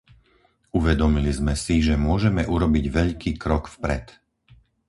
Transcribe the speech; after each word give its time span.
Uvedomili 0.79 1.29
sme 1.39 1.53
si, 1.63 1.75
že 1.87 1.93
môžeme 2.07 2.41
urobiť 2.55 2.85
veľký 2.99 3.31
krok 3.43 3.63
vpred. 3.75 4.05